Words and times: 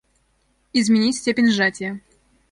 Изменить 0.73 1.17
степень 1.17 1.51
сжатия 1.51 1.99